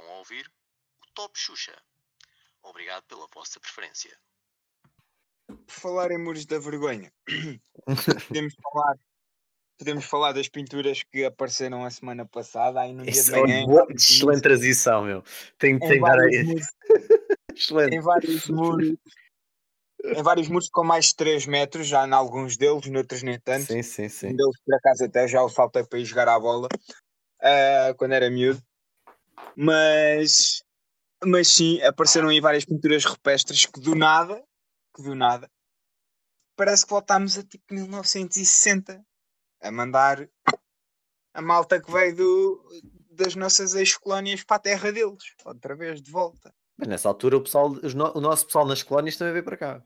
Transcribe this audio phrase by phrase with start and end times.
[0.00, 1.76] Estão a ouvir o Top Xuxa.
[2.62, 4.10] Obrigado pela vossa preferência.
[5.46, 7.12] Por falar em muros da vergonha,
[8.28, 8.96] podemos falar,
[9.78, 13.40] podemos falar das pinturas que apareceram a semana passada, aí no dia de Isso é
[13.42, 13.58] manhã.
[13.58, 15.22] uma boa- excelente transição, meu.
[15.58, 16.44] Tem, em tem de dar vários aí.
[16.44, 16.66] muros,
[17.54, 17.94] Excelente.
[17.94, 18.96] em vários muros,
[20.04, 23.66] em vários muros com mais de 3 metros, já em alguns deles, noutros nem tanto.
[23.66, 24.36] Sim, sim, Um sim.
[24.36, 26.68] deles, por acaso, até já o saltei para ir jogar à bola
[27.42, 28.62] ah, quando era miúdo.
[29.56, 30.62] Mas,
[31.24, 34.42] mas sim, apareceram aí várias pinturas rupestres que do nada,
[34.94, 35.50] que do nada,
[36.56, 39.04] parece que voltámos a tipo 1960
[39.62, 40.28] a mandar
[41.34, 42.68] a malta que veio do,
[43.10, 46.54] das nossas ex-colónias para a terra deles, outra vez de volta.
[46.76, 49.84] Mas nessa altura o, pessoal, o nosso pessoal nas colónias também veio para cá.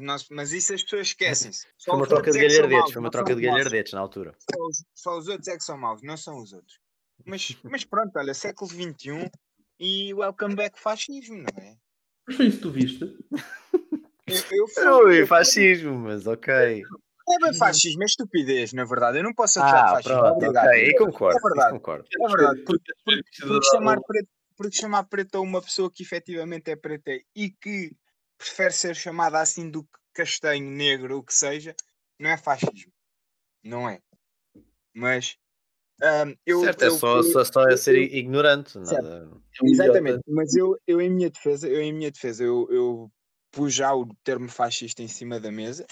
[0.00, 1.64] Mas, mas isso as pessoas esquecem-se.
[1.84, 4.36] Foi uma troca de é galhardetes, foi uma troca de galhardetes na altura.
[4.50, 6.80] só os, só os outros é que são maus, não são os outros.
[7.26, 9.30] Mas, mas pronto, olha, século XXI
[9.78, 11.76] e welcome back fascismo, não é?
[12.26, 13.04] Mas foi isso que tu viste?
[14.26, 16.82] Eu, eu fui- Ui, eu- fascismo, mas ok.
[17.28, 19.18] Não é bem fascismo, é estupidez, na verdade.
[19.18, 20.20] Eu não posso achar Ah, fascismo.
[20.20, 20.66] pronto, Obrigado.
[20.68, 20.88] ok.
[20.88, 21.72] E concordo, É verdade.
[21.72, 22.08] concordo.
[22.12, 26.02] É verdade, porque, porque, Cidadão- porque chamar preto, porque chamar preto a uma pessoa que
[26.02, 27.96] efetivamente é preta e que
[28.38, 31.74] prefere ser chamada assim do que castanho, negro, o que seja,
[32.18, 32.92] não é fascismo.
[33.62, 34.00] Não é.
[34.94, 35.36] Mas
[36.02, 38.78] ahm, eu, certo, é eu só, fui- só, só é ser eu- ignorante.
[38.78, 39.30] Nada.
[39.60, 40.22] É um Exatamente, idiota.
[40.28, 43.10] mas eu, eu em minha defesa, eu em minha defesa, eu, eu
[43.50, 45.86] pus já o termo fascista em cima da mesa,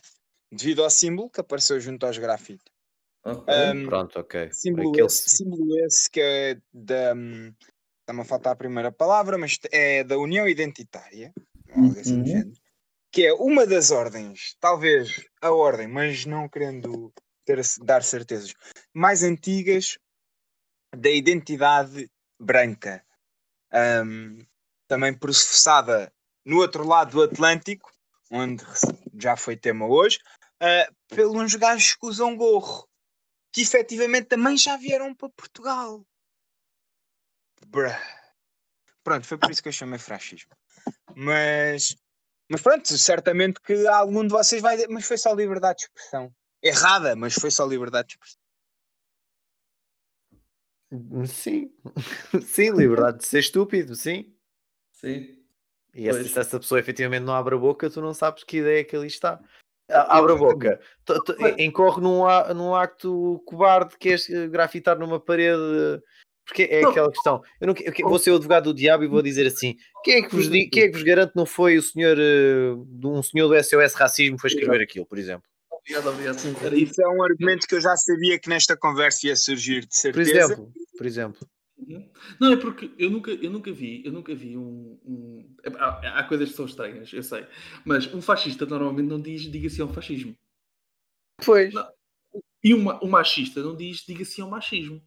[0.53, 2.65] devido ao símbolo que apareceu junto aos grafites.
[3.25, 3.55] Ok.
[3.55, 4.51] Ahm, Pronto, ok.
[4.53, 7.15] símbolo, Aquele- esse, símbolo esse que é da.
[8.01, 11.33] Está-me a faltar a primeira palavra, mas é da União Identitária,
[11.73, 12.27] algo assim do Uhum.
[12.27, 12.53] género,
[13.11, 17.11] que é uma das ordens, talvez a ordem, mas não querendo
[17.45, 18.55] ter, dar certezas,
[18.93, 19.99] mais antigas
[20.97, 23.05] da identidade branca.
[23.73, 24.47] Hum,
[24.87, 26.13] também processada
[26.45, 27.91] no outro lado do Atlântico,
[28.31, 28.65] onde
[29.19, 30.19] já foi tema hoje,
[30.61, 32.89] ah, pelos gajos que usam gorro
[33.55, 36.05] que efetivamente também já vieram para Portugal.
[37.69, 37.97] Bruh.
[39.05, 40.51] Pronto, foi por isso que eu chamei fascismo.
[41.15, 41.95] Mas,
[42.51, 46.35] mas pronto, certamente que algum de vocês vai mas foi só liberdade de expressão.
[46.65, 48.41] Errada, mas foi só liberdade de expressão.
[51.27, 51.71] Sim,
[52.43, 54.33] sim, liberdade de ser estúpido, sim.
[54.93, 55.37] Sim.
[55.95, 58.81] E essa- se essa pessoa efetivamente não abre a boca, tu não sabes que ideia
[58.81, 59.41] é que ali está.
[59.91, 60.81] A- Abre a boca,
[61.59, 62.23] incorre num,
[62.55, 66.03] num acto cobarde que é grafitar numa parede.
[66.47, 67.43] Porque é aquela questão.
[67.61, 70.23] Eu, não, eu vou ser o advogado do diabo e vou dizer assim: quem é
[70.23, 73.23] que vos, quem é que vos garante que não foi o senhor, eh, de um
[73.23, 75.47] senhor do SOS Racismo que foi escrever aquilo, por exemplo?
[75.87, 76.39] Obrigado, obrigado.
[76.39, 76.93] Sim, era isso.
[76.93, 79.95] Isso é um argumento que eu já sabia que nesta conversa ia surgir, de Por
[79.95, 80.31] certeza.
[80.55, 81.49] exemplo, por exemplo.
[81.77, 82.11] Uhum.
[82.41, 84.99] Não, é porque eu nunca, eu nunca vi, eu nunca vi um.
[85.05, 87.47] um- é- há, há coisas que são estranhas, eu sei.
[87.85, 90.35] Mas um fascista normalmente não diz diga-se ao fascismo.
[91.45, 91.75] Pois.
[91.75, 91.87] Não.
[92.63, 95.03] E uma, um machista não diz diga-se ao machismo.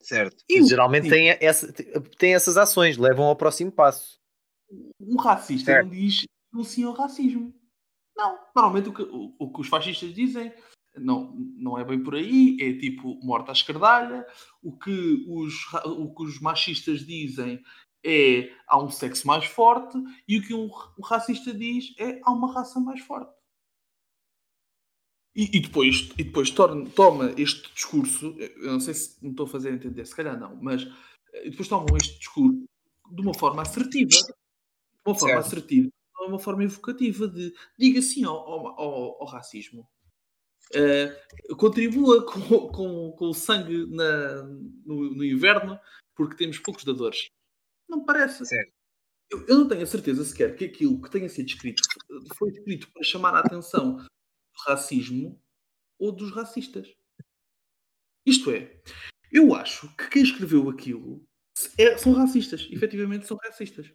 [0.00, 0.42] Certo.
[0.48, 1.70] E Geralmente tem, essa,
[2.18, 4.18] tem essas ações, levam ao próximo passo.
[4.98, 5.84] um racista Certo.
[5.86, 7.54] não diz não sim ao racismo.
[8.22, 8.38] Não.
[8.54, 10.52] Normalmente o que, o, o que os fascistas dizem
[10.96, 14.24] não, não é bem por aí, é tipo morte à escardalha.
[14.62, 15.54] O que os,
[15.86, 17.62] o que os machistas dizem
[18.04, 20.66] é há um sexo mais forte e o que um,
[20.98, 23.32] um racista diz é há uma raça mais forte.
[25.34, 29.46] E, e depois, e depois torna- toma este discurso, eu não sei se me estou
[29.46, 30.82] a fazer entender, se calhar não, mas
[31.32, 32.64] eh, depois tomam este discurso
[33.10, 34.32] de uma forma assertiva, de
[35.06, 35.46] uma forma Certo.
[35.46, 35.88] assertiva,
[36.26, 39.88] de uma forma evocativa de diga sim ao, ao, ao- racismo.
[40.74, 41.08] Eh,
[41.58, 44.42] contribua com, com, com o sangue na-
[44.84, 45.78] no, no inverno
[46.14, 47.28] porque temos poucos dadores.
[47.88, 48.42] Não me parece.
[49.30, 51.82] Eu, eu não tenho a certeza sequer que aquilo que tenha sido escrito
[52.36, 54.06] foi escrito para chamar a atenção do
[54.66, 55.42] racismo
[55.98, 56.94] ou dos racistas.
[58.24, 58.80] Isto é,
[59.32, 61.26] eu acho que quem escreveu aquilo
[61.78, 63.92] é- são racistas, efetivamente são racistas,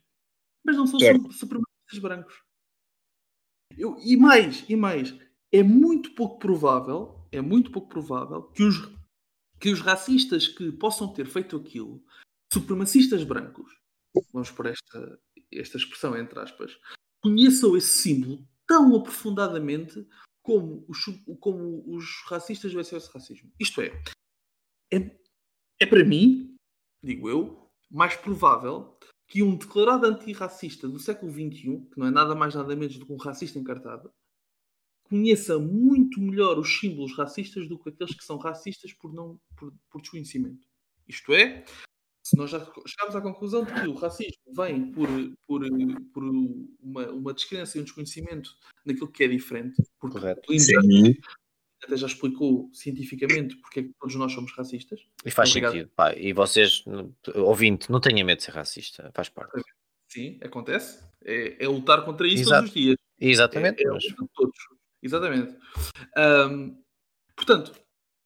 [0.65, 1.31] mas não são Certo.
[1.87, 2.43] Supremacistas brancos.
[3.77, 5.13] Eu- e mais, e mais,
[5.51, 8.75] é muito pouco provável, é muito pouco provável que os,
[9.59, 12.03] que os racistas que possam ter feito aquilo,
[12.51, 13.71] supremacistas brancos,
[14.33, 15.19] vamos por esta,
[15.51, 16.77] esta expressão entre aspas,
[17.21, 20.07] conheçam esse símbolo tão aprofundadamente
[20.43, 20.99] como os,
[21.39, 23.51] como os racistas do SOS Racismo.
[23.59, 24.01] Isto é,
[24.93, 25.19] é,
[25.79, 26.55] é para mim,
[27.03, 28.97] digo eu, mais provável
[29.27, 33.05] que um declarado antirracista do século XXI, que não é nada mais nada menos do
[33.05, 34.11] que um racista encartado,
[35.03, 39.73] conheça muito melhor os símbolos racistas do que aqueles que são racistas por, não, por,
[39.89, 40.65] por desconhecimento.
[41.07, 41.63] Isto é,
[42.23, 45.07] se nós já chegarmos à conclusão de que o racismo vem por,
[45.45, 45.61] por,
[46.13, 46.23] por
[46.81, 48.53] uma, uma descrença e um desconhecimento
[48.85, 50.59] naquilo que é diferente, porque Correto.
[50.59, 51.15] Sim.
[51.83, 54.99] Até já explicou cientificamente porque é que todos nós somos racistas.
[55.25, 55.73] E faz Obrigado.
[55.73, 55.91] sentido.
[55.95, 56.13] Pá.
[56.15, 56.83] E vocês,
[57.35, 59.11] ouvinte, não tenha medo de ser racista.
[59.13, 59.61] Faz parte.
[60.09, 61.03] Sim, acontece.
[61.23, 62.61] É, é lutar contra isso Exato.
[62.63, 62.95] todos os dias.
[63.19, 63.81] Exatamente.
[63.83, 64.03] É, é a mas-
[64.33, 64.57] todos.
[65.03, 65.55] Exatamente.
[66.15, 66.75] Ahm,
[67.35, 67.71] portanto,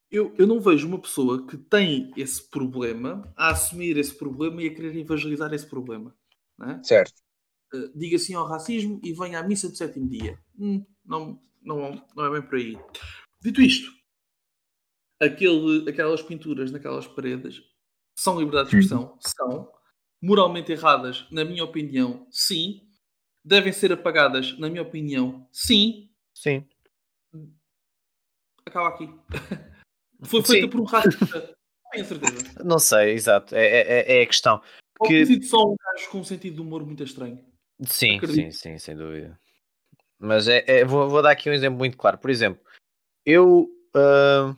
[0.10, 4.68] eu, eu não vejo uma pessoa que tem esse problema a assumir esse problema e
[4.68, 6.16] a querer evangelizar esse problema.
[6.58, 6.84] não é?
[6.84, 7.14] Certo.
[7.74, 10.38] Uh, diga sim ao racismo e venha à missa do sétimo dia.
[10.60, 12.78] Hum, não, não, não é bem por aí.
[13.42, 13.92] Dito isto,
[15.20, 17.62] aquele, aquelas pinturas naquelas paredes
[18.16, 19.18] são liberdade de expressão?
[19.20, 19.72] São.
[20.22, 22.88] Moralmente erradas, na minha opinião, sim.
[23.44, 26.12] Devem ser apagadas, na minha opinião, sim.
[26.36, 26.68] Sim.
[28.66, 29.10] Acaba aqui.
[30.24, 30.70] Foi feita Sim.
[30.70, 31.56] por um racista.
[31.92, 32.64] Tenho certeza.
[32.64, 33.56] Não sei, exato.
[33.56, 34.62] É, é, é a questão.
[35.00, 37.44] Ou Que- sido só um gajo com um sentido de humor muito estranho.
[37.88, 38.52] Sim, Acredito.
[38.54, 39.40] sim, sim, sem dúvida.
[40.20, 42.20] Mas é, é- vou, vou dar aqui um exemplo muito claro.
[42.20, 42.64] Por exemplo,
[43.26, 43.70] eu.
[43.96, 44.56] ah,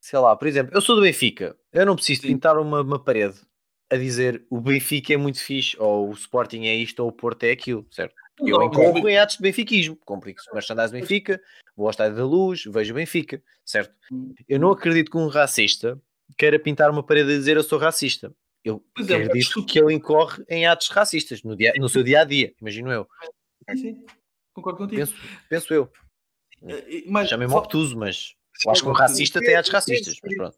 [0.00, 1.56] sei lá, por exemplo, eu sou do Benfica.
[1.72, 2.28] Eu não preciso Sim.
[2.28, 3.40] pintar uma, uma parede
[3.90, 7.44] a dizer o Benfica é muito fixe, ou o Sporting é isto, ou o Porto
[7.44, 8.14] é aquilo, certo?
[8.40, 9.96] Eu incorro em atos de benfiquismo.
[10.04, 11.40] Compro merchandise do Benfica,
[11.76, 13.94] vou ao Estádio da Luz, vejo o Benfica, certo?
[14.48, 16.00] Eu não acredito que um racista
[16.36, 18.34] queira pintar uma parede a dizer eu sou racista.
[18.64, 22.22] Eu Pois é, acredito que ele incorre em atos racistas no, dia, no seu dia
[22.22, 23.06] a dia, imagino eu.
[23.76, 24.04] Sim.
[24.52, 25.00] Concordo contigo.
[25.00, 25.14] Penso,
[25.48, 25.90] penso eu.
[26.66, 28.34] Eh, mas Chamei-me só- obtuso, mas
[28.64, 30.16] eu acho que um racista tem atos racistas.
[30.22, 30.56] Mas pronto.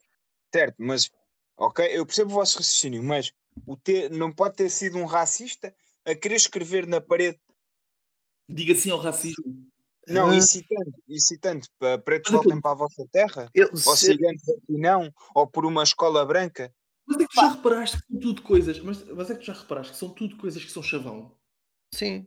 [0.54, 1.10] Certo, mas
[1.56, 3.32] ok, eu percebo o vosso raciocínio, mas
[3.66, 5.74] o ter, não pode ter sido um racista
[6.04, 7.38] a querer escrever na parede,
[8.48, 9.44] Diga sim ao racismo.
[10.06, 10.36] não, Ah.
[10.36, 14.78] incitando, incitando para pretos Mas voltem para a vossa terra, Eu, ou se- ciganos aqui
[14.78, 16.72] não, ou por uma escola branca.
[17.08, 18.78] Mas é que tu já reparaste que são tudo coisas.
[18.80, 21.36] Mas, mas é que tu já reparaste que são tudo coisas que são chavão.
[21.92, 22.26] sim.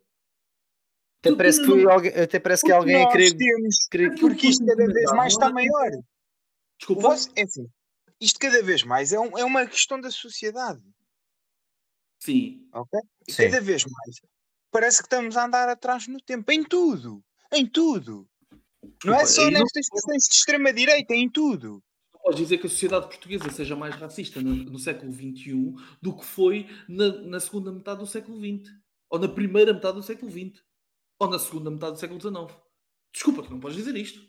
[1.21, 3.35] Até parece que, alguém, até parece que Porque alguém a querer.
[3.35, 5.91] temos, querer- porque isto cada vez mais está maior.
[6.79, 7.01] Desculpa.
[7.01, 7.67] vosso, é assim,
[8.21, 10.81] isto cada vez mais é, um- é uma questão da sociedade,
[12.21, 12.67] Sim.
[12.73, 12.99] ok?
[13.29, 13.43] Sim.
[13.43, 14.15] cada vez mais
[14.71, 18.27] parece que estamos a andar atrás no tempo, em tudo, em tudo.
[19.03, 21.83] Não é só nestas questões de extrema-direita, em tudo.
[22.13, 26.15] Não podes dizer que a sociedade portuguesa seja mais racista no, no século XXI do
[26.15, 28.71] que foi na, na segunda metade do século XX.
[29.09, 30.61] Ou na primeira metade do século XX.
[31.19, 32.57] Ou na segunda metade do século XIX.
[33.13, 34.19] Desculpa, tu não podes dizer isto.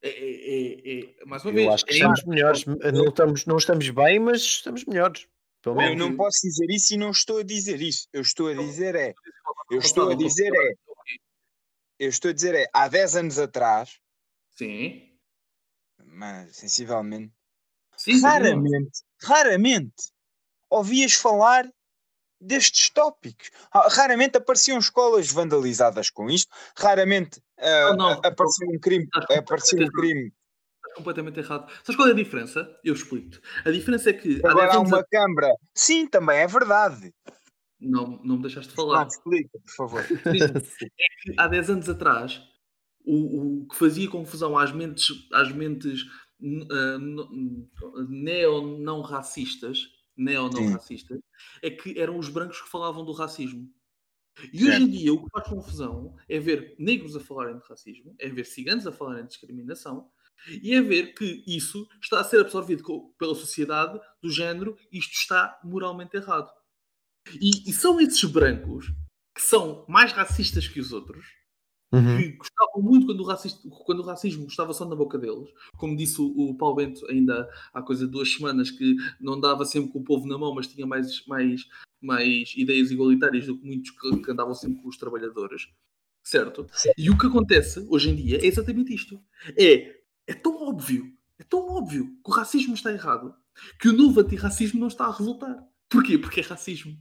[0.00, 1.66] É, é- é- é- mais uma vez.
[1.66, 2.64] Eu acho que é estamos melhores.
[2.64, 5.26] Não estamos, não estamos bem, mas estamos melhores.
[5.60, 5.98] Pelo Eu menos.
[5.98, 8.08] não posso dizer isso e não estou a dizer isso.
[8.12, 9.12] Eu estou a dizer é,
[9.70, 10.74] eu estou a dizer é,
[11.98, 13.98] eu estou a dizer é, há 10 anos atrás,
[14.56, 15.18] Sim.
[15.98, 17.34] mas sensivelmente,
[17.96, 20.12] Sim, raramente, raramente
[20.70, 21.68] ouvias falar
[22.40, 23.50] destes tópicos.
[23.72, 28.08] Ah, Raramente apareciam escolas vandalizadas com isto, raramente ah, Não, não.
[28.10, 30.32] ah, apareceu um crime, Estás apareceu um crime.
[30.76, 31.70] Estás completamente errado.
[31.84, 32.68] Sabes qual é a diferença?
[32.84, 33.40] Eu explico-te.
[33.64, 35.54] A diferença é que há Agora 10 há anos uma a- câmara.
[35.74, 37.12] Sim, também é verdade.
[37.80, 39.06] Não, não me deixaste Não, falar.
[39.06, 40.02] explica, por favor.
[40.78, 41.34] Sim.
[41.36, 42.40] há 10 anos atrás,
[43.04, 46.00] o, o que fazia confusão às mentes, às mentes
[46.42, 47.68] ah, n-
[48.08, 49.78] neo-não racistas,
[50.18, 50.72] neo-não Sim.
[50.72, 51.20] racistas,
[51.62, 53.72] é que eram os brancos que falavam do racismo.
[54.52, 58.14] E hoje em dia o que faz confusão é ver negros a falarem de racismo,
[58.18, 60.10] é ver ciganos a falarem de discriminação
[60.62, 62.84] e é ver que isso está a ser absorvido
[63.18, 66.50] pela sociedade do género isto está moralmente errado.
[67.40, 68.86] E, e são esses brancos
[69.34, 71.26] que são mais racistas que os outros,
[71.90, 72.18] Uhum.
[72.18, 75.48] que gostavam muito quando o, racista- quando o racismo estava só na boca deles.
[75.76, 79.64] Como disse o, o Paulo Bento ainda há coisa de duas semanas, que não dava
[79.64, 81.66] sempre com o povo na mão, mas tinha mais, mais,
[82.00, 85.68] mais ideias igualitárias do que muitos que, que andavam sempre com os trabalhadores.
[86.22, 86.66] Certo?
[86.98, 89.18] E o que acontece hoje em dia é exatamente isto.
[89.56, 93.34] É, é tão óbvio, é tão óbvio que o racismo está errado,
[93.80, 95.64] que o novo antirracismo não está a resultar.
[95.88, 96.18] Porquê?
[96.18, 96.98] Porque é racismo.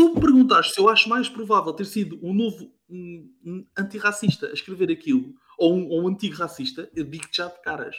[0.00, 3.66] Se tu me perguntares se eu acho mais provável ter sido um novo um, um
[3.78, 7.96] antirracista a escrever aquilo ou um, ou um antigo racista, eu digo-te já de caras.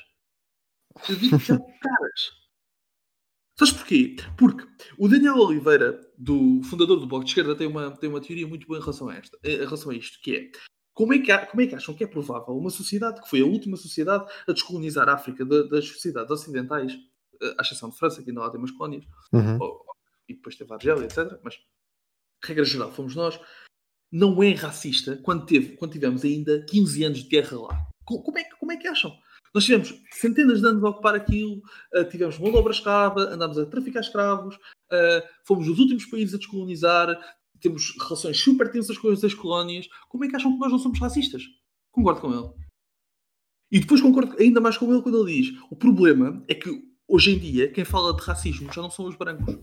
[1.08, 2.32] Eu digo-te já de caras.
[3.56, 4.16] Sabes porquê?
[4.36, 4.66] Porque
[4.98, 8.66] o Daniel Oliveira, do fundador do Bloco de Esquerda, tem uma, tem uma teoria muito
[8.66, 10.52] boa em relação a, esta, em relação a isto, que é
[10.96, 13.46] como é, que como é que acham que é provável uma sociedade que foi a
[13.46, 16.98] última sociedade a descolonizar a África da- das sociedades ocidentais,
[17.40, 19.58] eh, à exceção de França, que ainda lá tem umas colónias, Uhum.
[19.62, 19.86] ou-
[20.28, 21.40] e depois teve a Argélia, etc.
[21.44, 21.60] Mas,
[22.44, 23.40] regra geral, fomos nós.
[24.12, 27.88] Não é racista quando, teve, quando tivemos ainda 15 anos de guerra lá.
[28.04, 29.16] Co- Como é, que- como é que acham?
[29.54, 31.62] Nós tivemos centenas de anos a ocupar aquilo,
[31.96, 36.34] uh, tivemos mão de obra escrava, andámos a traficar escravos, uh, fomos os últimos países
[36.36, 37.08] a descolonizar,
[37.60, 39.88] temos relações super tensas com as colónias.
[40.10, 41.44] Como é que acham que nós não somos racistas?
[41.92, 42.50] Concordo com ele.
[43.72, 46.70] E depois concordo ainda mais com ele quando ele diz: o problema é que
[47.08, 49.58] hoje em dia quem fala de racismo já não são os brancos.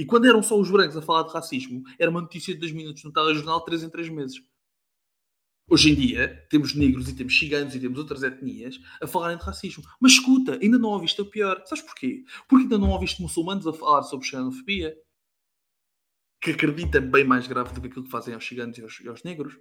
[0.00, 2.72] E quando eram só os brancos a falar de racismo, era uma notícia de 2
[2.72, 4.42] minutos no telejornal 3 em 3 meses.
[5.68, 9.44] Hoje em dia, temos negros e temos ciganos e temos outras etnias a falarem de
[9.44, 9.84] racismo.
[10.00, 11.62] Mas escuta, ainda não ouviste o pior.
[11.66, 12.24] Sabes porquê?
[12.48, 14.96] Porque ainda não ouviste muçulmanos a falar sobre xenofobia.
[16.40, 19.06] Que acredita bem mais grave do que aquilo que fazem aos ciganos e aos, e
[19.06, 19.60] aos negros.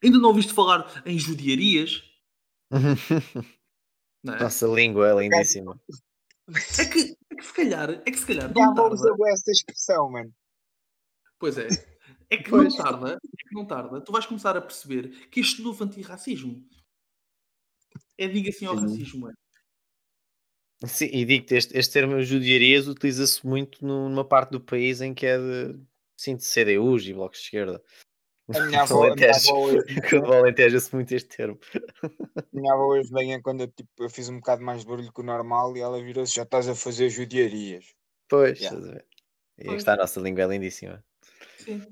[0.00, 2.04] Ainda não ouviste falar em judiarias.
[4.22, 4.42] não é?
[4.44, 5.76] Nossa língua é lindíssima.
[6.48, 8.52] É que, é que se calhar, é que se calhar.
[8.56, 10.32] Já vou usar essa expressão, mano.
[11.38, 11.68] Pois é.
[12.30, 12.74] É que pois.
[12.74, 16.66] não tarda, é que não tarda, tu vais começar a perceber que este novo antirracismo
[18.18, 18.82] é diga assim ao Sim.
[18.82, 19.30] racismo.
[19.30, 20.86] É.
[20.86, 25.24] Sim, e digo-te, este, este termo judiarias utiliza-se muito numa parte do país em que
[25.24, 25.80] é de,
[26.16, 27.82] sim, de CDUs e blocos de esquerda.
[28.54, 29.52] A minha avó, Alentejo,
[30.08, 31.58] quando Alentejo-se muito este termo.
[32.52, 35.20] Minha avó hoje bem quando eu, tipo, eu fiz um bocado mais de barulho que
[35.20, 37.94] o normal e ela virou-se, já estás a fazer judiarias.
[38.28, 39.04] Pois, yeah.
[39.58, 41.04] e está a nossa língua é lindíssima.
[41.58, 41.82] Sim.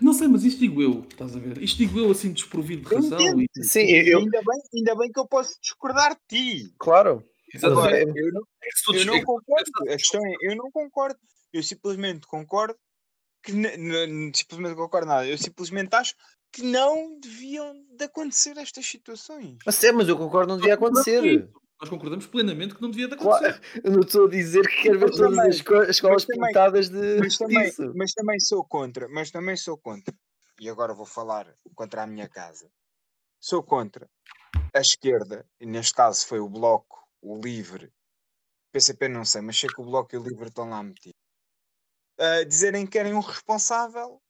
[0.00, 1.62] Não sei, mas isto digo eu, estás a ver?
[1.62, 3.40] Isto digo eu assim desprovido de razão.
[3.40, 3.64] E...
[3.64, 4.18] Sim, eu...
[4.18, 6.20] ainda, bem, ainda bem que eu posso discordar de
[6.60, 6.74] ti.
[6.78, 7.24] Claro.
[7.62, 8.42] Agora, eu não,
[8.94, 9.70] eu não concordo.
[9.82, 11.18] A questão é, eu não concordo.
[11.52, 12.78] Eu simplesmente concordo
[13.42, 13.52] que
[14.34, 15.26] simplesmente concordo nada.
[15.26, 16.14] Eu simplesmente acho
[16.52, 19.58] que não deviam de acontecer estas situações.
[19.64, 21.48] Mas é, mas eu concordo, não devia acontecer.
[21.80, 23.58] Nós concordamos plenamente que não devia de acontecer.
[23.58, 26.48] Claro, eu não estou a dizer que quero ver mas todas também, as escolas também,
[26.48, 27.72] pintadas de mas também.
[27.96, 30.14] Mas também sou contra, mas também sou contra.
[30.60, 32.70] E agora vou falar contra a minha casa.
[33.40, 34.08] Sou contra
[34.72, 37.92] a esquerda, e neste caso foi o Bloco, o Livre,
[38.70, 41.21] PCP não sei, mas sei que o Bloco e o Livre estão lá metidos
[42.18, 44.20] uh, dizerem que querem um responsável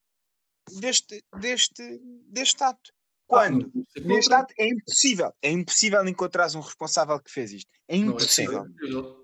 [0.79, 2.93] deste, deste, deste ato.
[3.27, 3.73] Quando?
[3.75, 5.33] Ah, Neste ato é impossível.
[5.41, 7.71] É impossível encontrar um responsável que fez isto.
[7.89, 8.65] É impossível.
[8.65, 9.23] Não,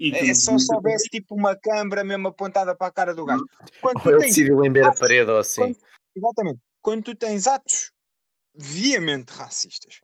[0.00, 3.24] é, é, é só se houvesse tipo uma câmara mesmo apontada para a cara do
[3.24, 3.44] gajo.
[3.80, 5.60] Quando ou ele decidiu lamber a parede ou assim.
[5.60, 5.76] Quando,
[6.16, 6.60] exatamente.
[6.80, 7.92] Quando tu tens atos
[8.54, 10.00] viamente racistas,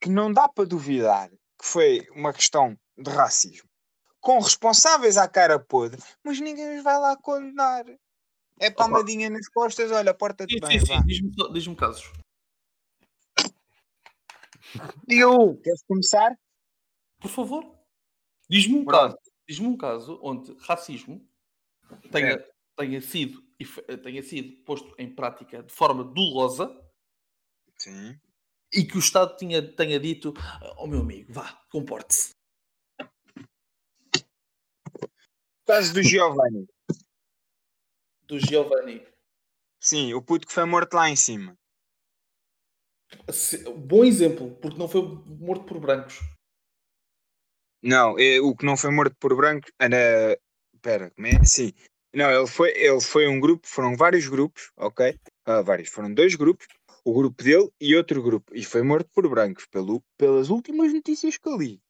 [0.00, 3.68] que não dá para duvidar que foi uma questão de racismo,
[4.20, 7.84] com responsáveis à cara podre, mas ninguém os vai lá condenar.
[8.58, 10.78] É palmadinha nas costas, olha, porta-te bem.
[10.78, 12.12] Sim, sim, diz-me diz casos.
[15.08, 15.56] Eu.
[15.62, 16.38] Queres começar?
[17.18, 17.64] Por favor.
[18.48, 19.16] Diz-me um caso.
[19.48, 21.26] Diz-me um caso onde racismo
[22.12, 22.44] tenha,
[22.76, 23.42] tenha, sido,
[24.02, 26.70] tenha sido posto em prática de forma dolosa.
[27.78, 28.18] Sim.
[28.72, 30.34] E que o Estado tinha, tenha dito:
[30.76, 32.39] Ó oh, meu amigo, vá, comporte-se.
[35.70, 36.66] Caso do Giovanni.
[38.26, 39.06] Do Giovanni.
[39.80, 41.56] Sim, o puto que foi morto lá em cima.
[43.76, 46.18] Bom exemplo, porque não foi morto por brancos.
[47.82, 50.38] Não, é, o que não foi morto por brancos era.
[50.74, 51.44] Espera, como é?
[51.44, 51.72] Sim.
[52.12, 55.16] Não, ele foi, ele foi um grupo, foram vários grupos, ok?
[55.44, 56.66] Ah, vários, foram dois grupos,
[57.04, 61.38] o grupo dele e outro grupo, e foi morto por brancos, pelo, pelas últimas notícias
[61.38, 61.80] que eu li.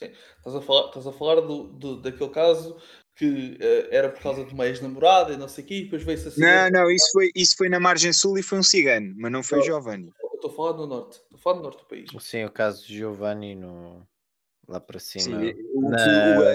[0.00, 0.12] Sim.
[0.38, 2.76] Estás a falar, estás a falar do, do daquele caso
[3.14, 6.02] que uh, era por causa de uma ex-namorada e não sei o quê, e depois
[6.02, 6.40] veio-se assim.
[6.40, 9.42] Não, não, isso foi, isso foi na margem sul e foi um cigano, mas não
[9.42, 10.10] foi não, Giovanni.
[10.34, 12.10] Estou a falar no norte, estou a falar no norte do país.
[12.20, 14.06] Sim, o caso de Giovanni no...
[14.66, 15.38] lá para cima.
[15.38, 15.98] Sim, o, na...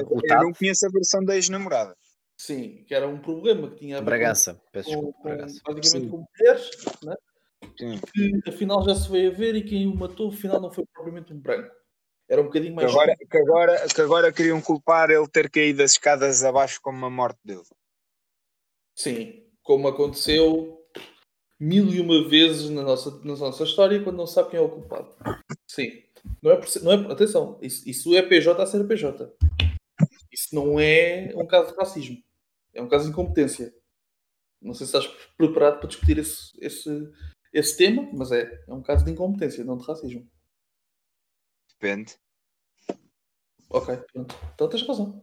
[0.09, 1.95] o, o, eu não conheço a versão da ex-namorada.
[2.35, 5.61] Sim, que era um problema que tinha a ver Bragança, com, peço desculpa, com, Bragança.
[5.67, 6.09] basicamente Sim.
[6.09, 6.71] com mulheres,
[7.03, 7.15] né?
[7.77, 8.41] Sim.
[8.41, 11.31] que afinal já se veio a ver e quem o matou afinal não foi propriamente
[11.31, 11.71] um branco.
[12.29, 12.91] Era um bocadinho mais.
[12.91, 17.05] Que agora, que agora, que agora queriam culpar ele ter caído as escadas abaixo como
[17.05, 17.63] a morte dele.
[18.95, 20.81] Sim, como aconteceu
[21.59, 24.69] mil e uma vezes na nossa, na nossa história quando não sabe quem é o
[24.69, 25.13] culpado.
[25.67, 26.03] Sim.
[26.41, 29.31] Não é, não é, atenção, isso, isso é PJ a ser PJ.
[30.31, 32.17] Isso não é um caso de racismo.
[32.73, 33.73] É um caso de incompetência.
[34.61, 36.89] Não sei se estás preparado para discutir esse, esse,
[37.53, 40.27] esse tema, mas é, é um caso de incompetência, não de racismo.
[41.79, 42.17] Depende.
[43.69, 44.35] Ok, pronto.
[44.53, 45.21] Então tens razão.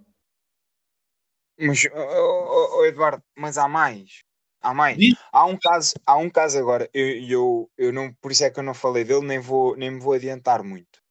[1.59, 4.23] Mas, oh, oh, Eduardo, mas há mais.
[4.61, 4.99] Há mais.
[5.33, 8.59] Há um caso, há um caso agora, eu, eu, eu não, por isso é que
[8.59, 11.03] eu não falei dele, nem, vou, nem me vou adiantar muito.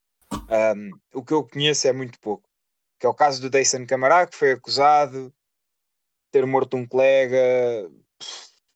[0.50, 2.50] Um, o que eu conheço é muito pouco.
[3.00, 5.36] Que é o caso do Dyson Camará, que foi acusado de
[6.32, 7.90] ter morto um colega.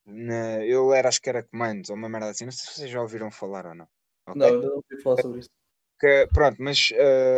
[0.06, 2.46] Na, ele era, acho que era comandos, ou uma merda assim.
[2.46, 3.88] Não sei se vocês já ouviram falar ou não.
[4.28, 4.42] ok?
[4.42, 5.50] Não, ainda não ouvi falar sobre isso.
[6.00, 6.90] Que, pronto, mas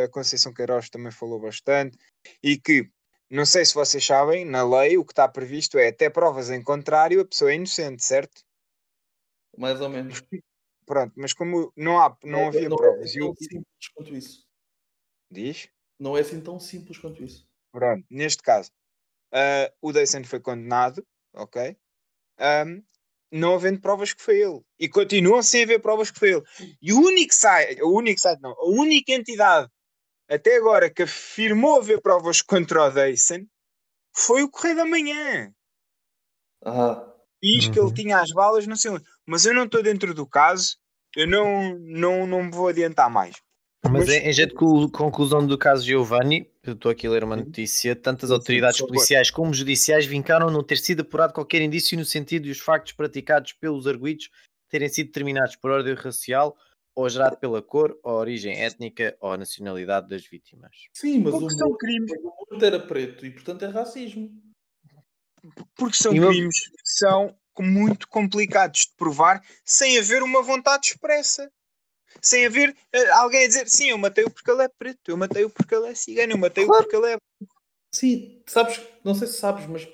[0.06, 1.98] a Conceição Queiroz também falou bastante
[2.44, 2.90] e que,
[3.30, 6.64] não sei se vocês sabem, na lei o que está previsto é até provas em
[6.64, 8.42] contrário, a pessoa é inocente, certo?
[9.58, 10.24] Mais ou menos.
[10.86, 14.16] Pronto, mas como não, há, não havia não provas, é e o tão simples quanto
[14.16, 14.48] isso.
[15.30, 15.70] diz?
[16.00, 17.46] Não é assim tão simples quanto isso.
[17.72, 18.72] Pronto, neste caso,
[19.34, 21.78] ah, o Dyson foi condenado, ok?
[22.40, 22.82] Ahm,
[23.32, 24.62] não havendo provas que foi ele.
[24.80, 26.44] E continuam sem haver provas que foi ele.
[26.82, 29.70] E o único site, o único site não, a única entidade
[30.30, 33.46] até agora que afirmou haver provas contra o Dyson
[34.16, 35.52] foi o Correio da Manhã.
[36.66, 37.04] Ah,
[37.42, 37.88] Diz que Uhum.
[37.88, 39.04] ele tinha as balas, não sei onde.
[39.26, 40.76] Mas eu não estou dentro do caso,
[41.16, 43.36] eu não, não, não me vou adiantar mais.
[43.86, 47.12] Mas, Mas- em, em jeito de co- conclusão do caso Giovanni, eu estou aqui a
[47.12, 51.98] ler uma notícia, tantas autoridades policiais como judiciais vincaram não ter sido apurado qualquer indício
[51.98, 54.30] no sentido de os factos praticados pelos arguídos
[54.70, 56.58] terem sido determinados por ordem racial
[56.96, 60.76] ou gerado pela cor, ou origem étnica ou a nacionalidade das vítimas.
[60.94, 64.32] sim, mas o Porque são morto, crimes, o morto era preto e, portanto, é racismo.
[65.76, 71.52] porque são E crimes que são muito complicados de provar sem haver uma vontade expressa.
[72.22, 75.50] Sem haver eh, alguém a dizer sim, eu matei-o porque ele é preto, eu matei-o
[75.50, 76.84] porque ele é cigano, eu matei-o Claro.
[76.84, 77.18] porque ele é.
[77.94, 79.88] Sim, sabes, não sei se sabes, mas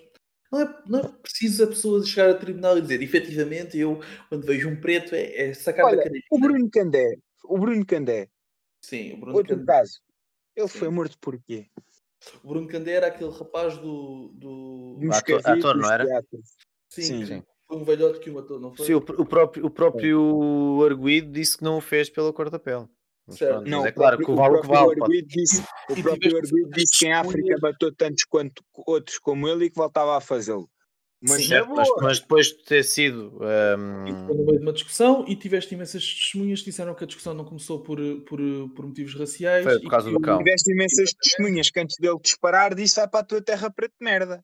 [0.51, 4.45] não é, não é preciso a pessoa chegar ao tribunal e dizer efetivamente eu, quando
[4.45, 6.25] vejo um preto, é, é sacar Olha, da caneta.
[6.31, 8.29] O Bruno Candé, o Bruno Candé,
[8.81, 10.01] Sim, o Bruno, outro Candé, caso,
[10.55, 10.79] ele Sim.
[10.79, 11.67] foi morto por quê?
[12.43, 14.29] o Bruno Candé era aquele rapaz do.
[14.35, 14.99] do...
[15.11, 16.05] Ator- ator, não era?
[16.89, 17.43] Sim, sim, sim.
[17.75, 18.85] Um velhote que o matou, não foi?
[18.85, 22.59] Sim, o, o próprio, o próprio arguído disse que não o fez pela cor da
[22.59, 22.87] pele.
[23.27, 25.01] Mas, pronto, Não, é claro que o vale o que próprio vale.
[25.01, 29.65] arguido disse, o próprio arguido disse que em África matou tantos quanto outros como ele
[29.65, 30.69] e que voltava a fazê-lo.
[31.25, 33.39] Mas Sim, Certo, mas, mas depois de ter sido.
[34.05, 37.03] E hum, foi no meio de uma discussão e tiveste imensas testemunhas que disseram que
[37.05, 38.39] a discussão não começou por, por,
[38.75, 39.63] por motivos raciais.
[39.63, 40.39] Foi por e causa que do cão.
[40.39, 44.03] Tiveste imensas testemunhas que antes dele disparar disse vai para a tua terra preto de
[44.03, 44.43] merda.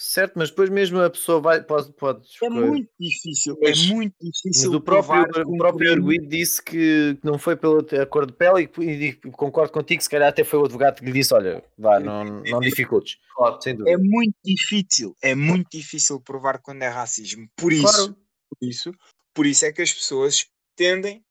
[0.00, 2.66] Certo, mas depois mesmo a pessoa vai, pode, pode É escolher.
[2.66, 7.18] muito difícil, Mas- é muito Mas difícil o próprio, o um próprio arguido disse que
[7.22, 10.64] não foi pela cor de pele e, e concordo contigo, se calhar até foi o
[10.64, 13.18] advogado que lhe disse: olha, vá, não, não dificultes.
[13.34, 13.60] Claro.
[13.60, 17.48] Sem É muito difícil, é muito difícil provar quando é racismo.
[17.56, 18.16] Por isso, Claro.
[18.48, 18.92] por isso,
[19.34, 20.46] por isso é que as pessoas
[20.76, 21.24] tendem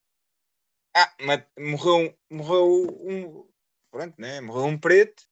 [0.96, 3.46] ah, mas morreu, morreu um
[3.92, 4.40] pronto, né?
[4.40, 5.22] Morreu um preto,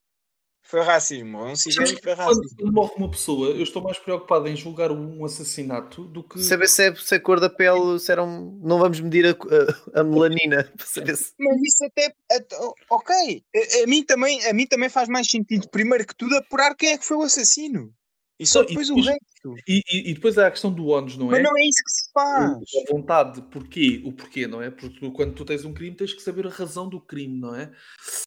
[0.68, 2.56] foi racismo, um cigano, foi Quando, racismo.
[2.58, 6.38] quando morre uma pessoa, eu estou mais preocupado em julgar um assassinato do que.
[6.42, 8.60] Saber se, é, se a cor da pele, se era um.
[8.62, 11.32] Não vamos medir a, a- a melanina para saber se.
[11.38, 12.14] Mas isso até,
[12.90, 16.74] ok, a, a mim também, a mim também faz mais sentido, primeiro que tudo, apurar
[16.74, 17.92] quem é que foi o assassino.
[18.40, 19.62] E só Então, e depois o depois- resto.
[19.66, 21.42] E, e- e depois há a questão do ONUS, não Mas é?
[21.42, 22.52] não é isso que se faz.
[22.88, 24.00] A vontade, porquê?
[24.04, 24.70] O porquê, não é?
[24.70, 27.54] Porque tu, quando tu tens um crime, tens que saber a razão do crime, não
[27.54, 27.72] é?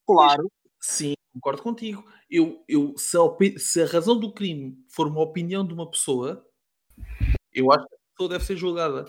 [0.06, 0.52] Claro.
[0.82, 2.04] Sim, concordo contigo.
[2.30, 3.22] Eu, eu, se, a,
[3.60, 6.46] se a razão do crime for uma opinião de uma pessoa,
[7.54, 9.06] eu acho que a pessoa deve ser julgada.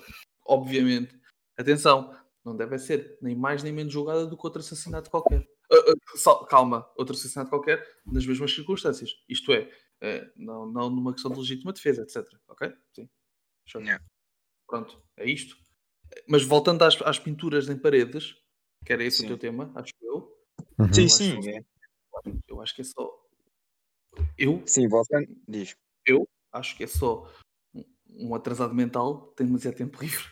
[0.46, 1.18] Obviamente.
[1.56, 5.46] Atenção, não deve ser nem mais nem menos julgada do que outro assassinato qualquer.
[5.70, 9.10] Ah, sal- calma, outro assassinato qualquer nas mesmas circunstâncias.
[9.28, 12.26] Isto é, eh, não, não numa questão de legítima defesa, etc.
[12.48, 12.72] Ok?
[12.94, 13.08] Sim.
[13.76, 14.04] Yeah.
[14.66, 15.56] Pronto, é isto.
[16.28, 18.36] Mas voltando às, às pinturas em paredes,
[18.84, 19.24] que era esse Sim.
[19.24, 20.31] o teu tema, acho eu.
[20.92, 21.38] Sim, Eu sim.
[21.38, 21.62] acho- é.
[22.48, 23.10] Eu acho que é só.
[24.38, 25.26] Eu Sim, voltando.
[25.48, 25.74] Diz.
[26.52, 27.26] acho que é só
[28.10, 30.24] um- atrasado mental tem demasiado tempo livre.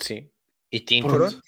[0.00, 0.28] Sim.
[0.72, 1.08] E tinta.
[1.08, 1.40] Pronto.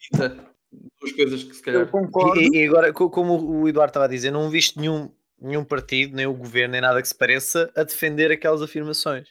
[0.00, 0.52] Tinta,
[1.00, 1.90] Duas coisas que se Eu calhar.
[1.90, 2.40] concordo.
[2.40, 6.16] E, e agora, co- como o Eduardo estava a dizer, não viste nenhum, nenhum partido,
[6.16, 9.28] nem o governo, nem nada que se pareça a defender aquelas afirmações.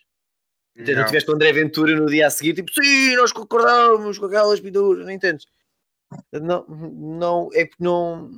[0.75, 0.85] Não.
[0.85, 4.59] Tu tiveste o André Ventura no dia a seguir, tipo, sim, nós concordamos com aquelas
[4.59, 5.47] pinturas, não entendes?
[6.31, 8.29] Não, não, é que não,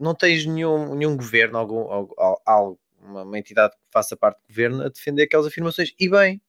[0.00, 2.14] não tens nenhum, nenhum governo, algum,
[2.46, 5.92] algo, uma, uma entidade que faça parte do governo a defender aquelas afirmações.
[5.98, 6.40] E bem,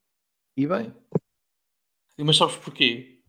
[0.56, 0.94] e bem.
[2.18, 3.22] E Mas sabes porquê?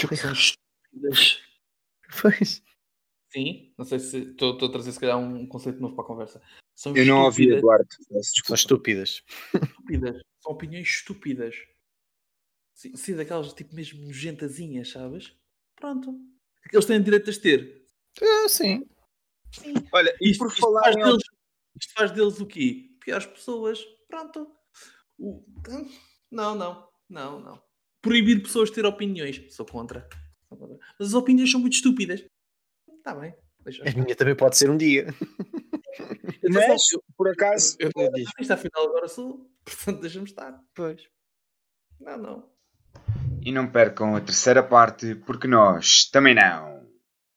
[0.00, 1.40] Porque são estúpidas.
[2.20, 2.62] Pois.
[3.28, 6.42] Sim, não sei se estou a trazer se calhar um conceito novo para a conversa.
[6.74, 7.86] São Eu não ouvi, Eduardo.
[8.42, 9.22] São estúpidas.
[9.54, 10.22] estúpidas.
[10.42, 11.54] São opiniões estúpidas.
[12.74, 15.36] Sim, sim, daquelas tipo mesmo nojentazinhas, sabes?
[15.76, 16.18] Pronto.
[16.72, 17.86] Eles têm direito a as ter.
[18.20, 18.84] Ah, sim.
[19.92, 21.22] Olha, e Isto, por isto falar faz em deles,
[21.80, 22.90] isto faz deles o quê?
[23.04, 23.84] Piores pessoas.
[24.08, 24.46] Pronto.
[25.18, 25.44] O-
[26.30, 27.62] Não, não, não, não.
[28.02, 29.42] Proibir pessoas de ter opiniões.
[29.54, 30.08] Sou contra.
[30.48, 30.78] Sou contra.
[30.98, 32.24] Mas as opiniões são muito estúpidas.
[32.98, 33.34] Está bem.
[33.64, 35.06] Deixa A minha também pode ser um dia.
[36.50, 39.50] Mas, eu, por acaso, eu, eu diz, isto afinal agora sou.
[39.64, 40.58] Portanto, deixa-me estar.
[40.74, 41.02] Pois.
[42.00, 42.50] Não, não.
[43.42, 46.88] E não percam a terceira parte, porque nós também não.